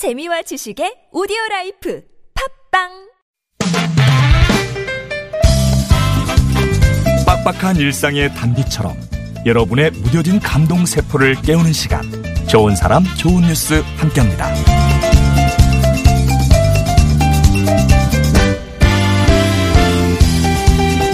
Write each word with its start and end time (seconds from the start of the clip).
재미와 0.00 0.40
지식의 0.40 1.08
오디오 1.12 1.36
라이프 1.50 2.02
팟빵 2.72 2.88
빡빡한 7.26 7.76
일상의 7.76 8.34
단비처럼 8.34 8.96
여러분의 9.44 9.90
무뎌진 9.90 10.40
감동 10.40 10.86
세포를 10.86 11.34
깨우는 11.42 11.74
시간 11.74 12.00
좋은 12.48 12.74
사람 12.76 13.04
좋은 13.18 13.42
뉴스 13.42 13.82
함께합니다. 13.98 14.48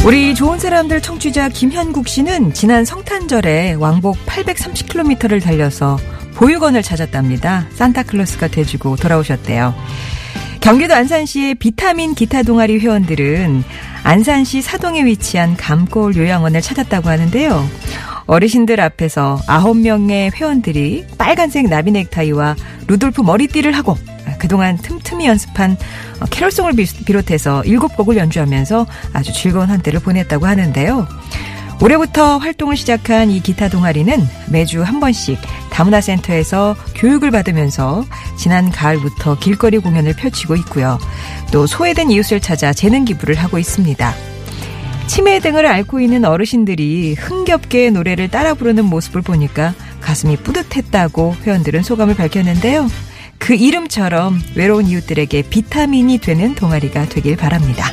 우리 0.07 0.33
좋은 0.37 0.61
사람들 0.61 1.03
청취자 1.03 1.49
김현국 1.49 2.07
씨는 2.07 2.53
지난 2.53 2.85
성탄절에 2.85 3.75
왕복 3.75 4.17
830km를 4.27 5.43
달려서 5.43 5.99
보육원을 6.37 6.83
찾았답니다. 6.83 7.67
산타클로스가 7.75 8.49
돼주고 8.49 8.97
돌아오셨대요. 8.97 9.75
경기도 10.61 10.95
안산시의 10.95 11.55
비타민 11.57 12.15
기타 12.15 12.43
동아리 12.43 12.79
회원들은 12.79 13.65
안산시 14.03 14.63
사동에 14.63 15.05
위치한 15.05 15.57
감골 15.57 16.17
요양원을 16.17 16.61
찾았다고 16.61 17.09
하는데요. 17.09 17.69
어르신들 18.27 18.81
앞에서 18.81 19.41
9명의 19.47 20.35
회원들이 20.35 21.07
빨간색 21.17 21.69
나비 21.69 21.93
넥타이와 21.93 22.57
루돌프 22.89 23.23
머리띠를 23.23 23.73
하고 23.73 23.97
그동안 24.39 24.77
틈틈이 24.77 25.27
연습한 25.27 25.77
캐롤송을 26.31 26.73
비롯해서 27.07 27.63
7곡을 27.63 28.17
연주하면서 28.17 28.87
아주 29.13 29.33
즐거운 29.33 29.71
한때를 29.71 30.01
보냈다고 30.01 30.47
하는데요. 30.47 31.07
올해부터 31.81 32.39
활동을 32.39 32.77
시작한 32.77 33.31
이 33.31 33.41
기타 33.41 33.69
동아리는 33.69 34.19
매주 34.51 34.83
한 34.83 34.99
번씩 34.99 35.39
다문화 35.71 36.01
센터에서 36.01 36.75
교육을 36.95 37.31
받으면서 37.31 38.05
지난 38.37 38.71
가을부터 38.71 39.39
길거리 39.39 39.79
공연을 39.79 40.15
펼치고 40.15 40.57
있고요. 40.57 40.99
또 41.53 41.67
소외된 41.67 42.11
이웃을 42.11 42.41
찾아 42.41 42.73
재능 42.73 43.05
기부를 43.05 43.35
하고 43.35 43.59
있습니다. 43.59 44.15
치매 45.07 45.39
등을 45.39 45.67
앓고 45.67 46.01
있는 46.01 46.25
어르신들이 46.25 47.15
흥겹게 47.15 47.91
노래를 47.91 48.29
따라 48.29 48.55
부르는 48.55 48.87
모습을 48.87 49.23
보니까 49.23 49.75
가슴이 50.01 50.37
뿌듯했다고 50.39 51.37
회원들은 51.45 51.83
소감을 51.83 52.15
밝혔는데요. 52.15 52.89
그 53.39 53.55
이름처럼 53.55 54.41
외로운 54.55 54.87
이웃들에게 54.87 55.43
비타민이 55.43 56.19
되는 56.19 56.55
동아리가 56.55 57.09
되길 57.09 57.37
바랍니다. 57.37 57.93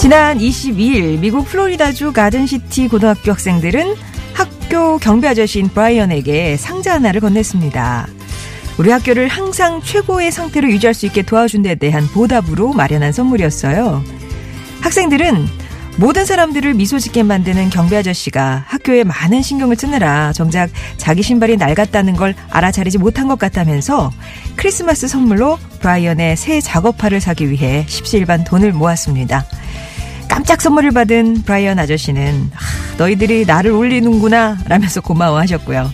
지난 0.00 0.38
22일 0.38 1.18
미국 1.18 1.46
플로리다주 1.46 2.14
가든시티 2.14 2.88
고등학교 2.88 3.32
학생들은 3.32 3.94
학교 4.32 4.96
경비 4.96 5.28
아저씨인 5.28 5.68
브라이언에게 5.68 6.56
상자 6.56 6.94
하나를 6.94 7.20
건넸습니다. 7.20 8.06
우리 8.78 8.90
학교를 8.90 9.28
항상 9.28 9.82
최고의 9.82 10.32
상태로 10.32 10.70
유지할 10.70 10.94
수 10.94 11.04
있게 11.04 11.20
도와준 11.20 11.60
데 11.60 11.74
대한 11.74 12.06
보답으로 12.06 12.72
마련한 12.72 13.12
선물이었어요. 13.12 14.02
학생들은 14.80 15.46
모든 15.98 16.24
사람들을 16.24 16.72
미소 16.72 16.98
짓게 16.98 17.22
만드는 17.22 17.68
경비 17.68 17.94
아저씨가 17.94 18.64
학교에 18.68 19.04
많은 19.04 19.42
신경을 19.42 19.76
쓰느라 19.76 20.32
정작 20.32 20.70
자기 20.96 21.22
신발이 21.22 21.58
낡았다는 21.58 22.16
걸 22.16 22.34
알아차리지 22.48 22.96
못한 22.96 23.28
것 23.28 23.38
같다면서 23.38 24.10
크리스마스 24.56 25.08
선물로 25.08 25.58
브라이언의 25.80 26.38
새 26.38 26.62
작업화를 26.62 27.20
사기 27.20 27.50
위해 27.50 27.84
십시일반 27.86 28.44
돈을 28.44 28.72
모았습니다. 28.72 29.44
깜짝 30.40 30.62
선물을 30.62 30.92
받은 30.92 31.42
브라이언 31.42 31.78
아저씨는 31.78 32.50
너희들이 32.96 33.44
나를 33.44 33.72
울리는구나 33.72 34.56
라면서 34.68 35.02
고마워하셨고요. 35.02 35.90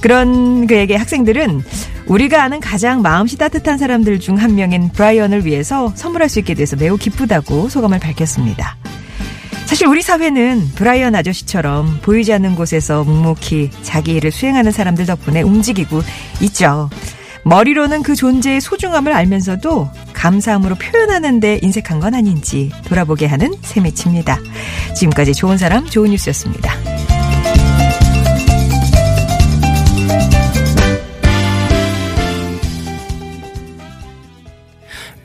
그런 0.00 0.66
그에게 0.66 0.96
학생들은 0.96 1.62
우리가 2.06 2.42
아는 2.42 2.60
가장 2.60 3.02
마음씨 3.02 3.36
따뜻한 3.36 3.76
사람들 3.76 4.20
중 4.20 4.38
한 4.38 4.54
명인 4.54 4.88
브라이언을 4.88 5.44
위해서 5.44 5.92
선물할 5.96 6.30
수 6.30 6.38
있게 6.38 6.54
돼서 6.54 6.76
매우 6.76 6.96
기쁘다고 6.96 7.68
소감을 7.68 7.98
밝혔습니다. 7.98 8.78
사실 9.66 9.86
우리 9.86 10.00
사회는 10.00 10.70
브라이언 10.76 11.14
아저씨처럼 11.14 11.98
보이지 12.00 12.32
않는 12.32 12.54
곳에서 12.54 13.04
묵묵히 13.04 13.68
자기 13.82 14.14
일을 14.14 14.30
수행하는 14.30 14.72
사람들 14.72 15.04
덕분에 15.04 15.42
움직이고 15.42 16.00
있죠. 16.40 16.88
머리로는 17.44 18.02
그 18.02 18.16
존재의 18.16 18.62
소중함을 18.62 19.12
알면서도 19.12 19.90
감사함으로 20.24 20.76
표현하는 20.76 21.38
데 21.38 21.58
인색한 21.60 22.00
건 22.00 22.14
아닌지 22.14 22.70
돌아보게 22.86 23.26
하는 23.26 23.52
세미치입니다. 23.60 24.38
지금까지 24.96 25.34
좋은 25.34 25.58
사람 25.58 25.84
좋은 25.84 26.10
뉴스였습니다. 26.12 26.72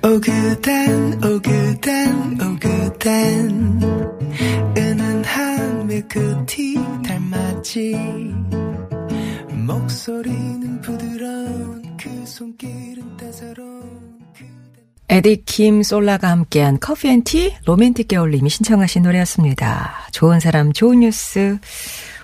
오그단 0.04 1.24
오그단 1.24 2.42
오그단 2.42 3.82
은은한 4.78 5.88
밀크티 5.88 6.76
닮았지 7.06 7.96
목소리는 9.66 10.82
부드러운 10.82 11.96
그 11.96 12.10
손길은 12.26 13.16
따사로운 13.16 14.19
에디 15.12 15.44
킴 15.46 15.82
솔라가 15.82 16.30
함께한 16.30 16.80
Coffee 16.80 17.10
and 17.10 17.33
Tea 17.33 17.56
로맨틱 17.66 18.08
겨울님이 18.08 18.48
신청하신 18.50 19.02
노래였습니다. 19.04 19.92
좋은 20.12 20.40
사람 20.40 20.72
좋은 20.72 21.00
뉴스 21.00 21.58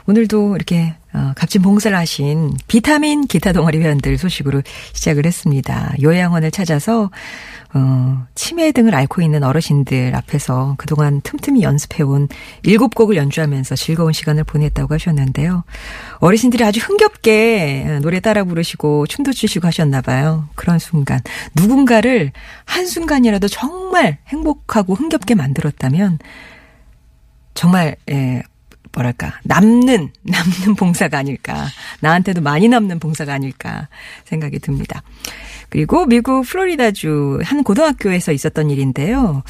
오늘도 0.07 0.55
이렇게 0.55 0.95
어, 1.13 1.31
값진 1.35 1.61
봉사를 1.61 1.97
하신 1.97 2.57
비타민 2.67 3.25
기타 3.25 3.53
동아리 3.53 3.79
회원들 3.79 4.17
소식으로 4.17 4.61
시작을 4.93 5.25
했습니다. 5.25 5.93
요양원을 6.01 6.51
찾아서 6.51 7.09
어, 7.73 8.25
치매 8.35 8.71
등을 8.71 8.93
앓고 8.93 9.21
있는 9.21 9.43
어르신들 9.43 10.16
앞에서 10.16 10.75
그동안 10.77 11.21
틈틈이 11.21 11.61
연습해온 11.61 12.27
일곱 12.63 12.93
곡을 12.95 13.16
연주하면서 13.16 13.75
즐거운 13.75 14.13
시간을 14.13 14.43
보냈다고 14.43 14.93
하셨는데요. 14.93 15.63
어르신들이 16.19 16.63
아주 16.63 16.79
흥겹게 16.81 17.99
노래 18.01 18.19
따라 18.19 18.43
부르시고 18.43 19.07
춤도 19.07 19.33
추시고 19.33 19.67
하셨나 19.67 20.01
봐요. 20.01 20.47
그런 20.55 20.79
순간 20.79 21.19
누군가를 21.55 22.31
한 22.66 22.85
순간이라도 22.85 23.47
정말 23.47 24.19
행복하고 24.27 24.93
흥겹게 24.93 25.35
만들었다면 25.35 26.19
정말 27.55 27.95
예, 28.09 28.43
뭐랄까 28.95 29.33
남는 29.44 30.09
남는 30.23 30.75
봉사가 30.75 31.17
아닐까 31.17 31.67
나한테도 32.00 32.41
많이 32.41 32.67
남는 32.67 33.00
봉사가 33.00 33.33
아닐까 33.33 33.88
생각이 34.23 34.59
듭니다. 34.59 35.03
그리고 35.69 36.06
미국 36.06 36.44
플로리다주 36.44 37.39
한 37.44 37.63
고등학교에서 37.63 38.31
있었던 38.31 38.69
일인데요. 38.69 39.44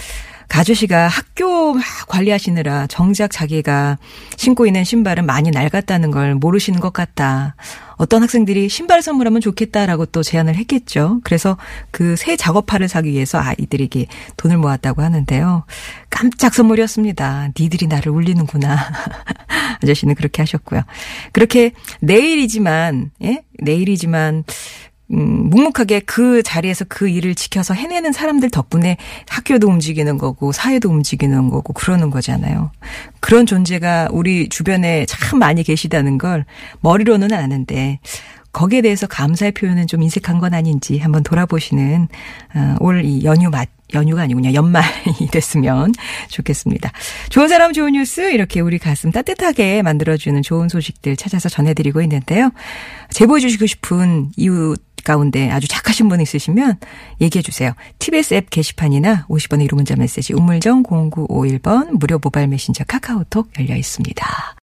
가주 0.49 0.73
씨가 0.73 1.07
학교 1.07 1.75
관리하시느라 2.07 2.87
정작 2.87 3.31
자기가 3.31 3.97
신고 4.37 4.65
있는 4.65 4.83
신발은 4.83 5.25
많이 5.25 5.51
낡았다는 5.51 6.11
걸 6.11 6.35
모르시는 6.35 6.79
것 6.79 6.91
같다. 6.93 7.55
어떤 7.97 8.23
학생들이 8.23 8.67
신발 8.67 9.01
선물하면 9.01 9.39
좋겠다라고 9.39 10.07
또 10.07 10.21
제안을 10.21 10.55
했겠죠. 10.55 11.21
그래서 11.23 11.57
그 11.91 12.15
새 12.25 12.35
작업화를 12.35 12.87
사기 12.87 13.11
위해서 13.11 13.39
아이들에게 13.39 14.07
돈을 14.37 14.57
모았다고 14.57 15.01
하는데요. 15.03 15.65
깜짝 16.09 16.53
선물이었습니다. 16.55 17.49
니들이 17.59 17.87
나를 17.87 18.11
울리는구나. 18.11 18.77
아저씨는 19.83 20.15
그렇게 20.15 20.41
하셨고요. 20.41 20.81
그렇게 21.33 21.71
내일이지만, 21.99 23.11
예? 23.23 23.43
내일이지만, 23.59 24.43
음, 25.11 25.49
묵묵하게 25.49 26.01
그 26.01 26.41
자리에서 26.41 26.85
그 26.87 27.07
일을 27.07 27.35
지켜서 27.35 27.73
해내는 27.73 28.11
사람들 28.11 28.49
덕분에 28.49 28.97
학교도 29.29 29.67
움직이는 29.67 30.17
거고 30.17 30.51
사회도 30.51 30.89
움직이는 30.89 31.49
거고 31.49 31.73
그러는 31.73 32.09
거잖아요. 32.09 32.71
그런 33.19 33.45
존재가 33.45 34.09
우리 34.11 34.49
주변에 34.49 35.05
참 35.05 35.39
많이 35.39 35.63
계시다는 35.63 36.17
걸 36.17 36.45
머리로는 36.81 37.33
아는데 37.33 37.99
거기에 38.51 38.81
대해서 38.81 39.05
감사의 39.05 39.51
표현은 39.51 39.85
좀 39.87 40.01
인색한 40.01 40.39
건 40.39 40.53
아닌지 40.53 40.97
한번 40.97 41.23
돌아보시는 41.23 42.07
어, 42.55 42.75
올이 42.79 43.25
연휴 43.25 43.49
맞 43.49 43.67
연휴가 43.93 44.23
아니군요. 44.23 44.53
연말이 44.53 45.27
됐으면 45.31 45.91
좋겠습니다. 46.29 46.91
좋은 47.29 47.47
사람 47.47 47.73
좋은 47.73 47.93
뉴스 47.93 48.31
이렇게 48.31 48.61
우리 48.61 48.79
가슴 48.79 49.11
따뜻하게 49.11 49.83
만들어주는 49.83 50.41
좋은 50.41 50.69
소식들 50.69 51.15
찾아서 51.17 51.49
전해드리고 51.49 52.01
있는데요. 52.01 52.51
제보해 53.11 53.41
주시고 53.41 53.67
싶은 53.67 54.31
이웃 54.37 54.81
가운데 55.05 55.49
아주 55.49 55.69
착하신 55.69 56.09
분 56.09 56.19
있으시면 56.19 56.77
얘기해 57.21 57.41
주세요. 57.41 57.71
TBS 57.99 58.33
앱 58.33 58.49
게시판이나 58.49 59.25
50번의 59.29 59.69
1호 59.69 59.75
문자 59.75 59.95
메시지 59.95 60.33
우물정 60.33 60.83
0951번 60.83 61.91
무료 61.97 62.19
모바일 62.21 62.49
메신저 62.49 62.83
카카오톡 62.83 63.49
열려 63.57 63.77
있습니다. 63.77 64.53